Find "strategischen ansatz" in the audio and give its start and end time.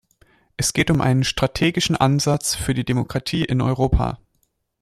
1.23-2.55